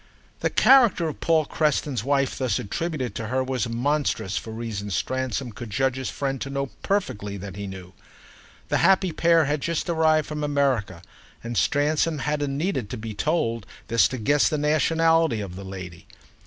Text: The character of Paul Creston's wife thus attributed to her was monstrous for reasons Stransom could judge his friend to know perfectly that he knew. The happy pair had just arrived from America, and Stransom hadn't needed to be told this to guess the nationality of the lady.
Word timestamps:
The 0.39 0.49
character 0.49 1.07
of 1.09 1.19
Paul 1.19 1.45
Creston's 1.45 2.03
wife 2.03 2.35
thus 2.35 2.57
attributed 2.57 3.13
to 3.13 3.27
her 3.27 3.43
was 3.43 3.69
monstrous 3.69 4.35
for 4.35 4.49
reasons 4.49 4.95
Stransom 4.95 5.51
could 5.51 5.69
judge 5.69 5.95
his 5.95 6.09
friend 6.09 6.41
to 6.41 6.49
know 6.49 6.71
perfectly 6.81 7.37
that 7.37 7.55
he 7.55 7.67
knew. 7.67 7.93
The 8.69 8.77
happy 8.79 9.11
pair 9.11 9.45
had 9.45 9.61
just 9.61 9.87
arrived 9.91 10.25
from 10.27 10.43
America, 10.43 11.03
and 11.43 11.55
Stransom 11.55 12.17
hadn't 12.17 12.57
needed 12.57 12.89
to 12.89 12.97
be 12.97 13.13
told 13.13 13.67
this 13.89 14.07
to 14.07 14.17
guess 14.17 14.49
the 14.49 14.57
nationality 14.57 15.39
of 15.39 15.55
the 15.55 15.63
lady. 15.65 16.07